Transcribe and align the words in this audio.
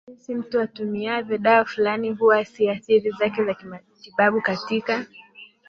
jinsi 0.07 0.35
mtu 0.35 0.61
atumiavyo 0.61 1.37
dawa 1.37 1.65
fulani 1.65 2.11
huwa 2.11 2.45
siathari 2.45 3.11
zake 3.19 3.43
za 3.45 3.53
kimatibabu 3.55 4.41
katika 4.41 5.05